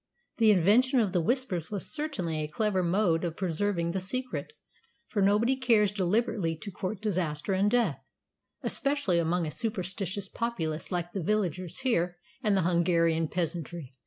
the 0.37 0.49
invention 0.49 0.99
of 0.99 1.11
the 1.13 1.21
Whispers 1.21 1.69
was 1.69 1.93
certainly 1.93 2.39
a 2.41 2.47
clever 2.47 2.81
mode 2.81 3.23
of 3.23 3.37
preserving 3.37 3.91
the 3.91 4.01
secret, 4.01 4.51
for 5.09 5.21
nobody 5.21 5.55
cares 5.55 5.91
deliberately 5.91 6.57
to 6.57 6.71
court 6.71 6.99
disaster 7.03 7.53
and 7.53 7.69
death, 7.69 8.03
especially 8.63 9.19
among 9.19 9.45
a 9.45 9.51
superstitious 9.51 10.27
populace 10.27 10.91
like 10.91 11.11
the 11.13 11.21
villagers 11.21 11.81
here 11.81 12.17
and 12.41 12.57
the 12.57 12.63
Hungarian 12.63 13.27
peasantry." 13.27 13.93